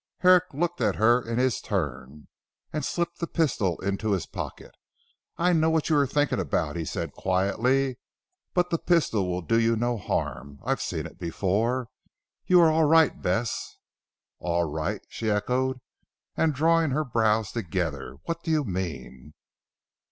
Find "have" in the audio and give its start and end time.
10.71-10.81